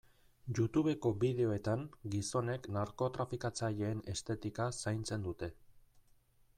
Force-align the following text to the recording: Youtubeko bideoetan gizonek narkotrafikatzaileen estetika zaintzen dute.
Youtubeko 0.59 1.11
bideoetan 1.23 1.83
gizonek 2.15 2.65
narkotrafikatzaileen 2.79 4.01
estetika 4.15 4.69
zaintzen 4.83 5.29
dute. 5.29 5.53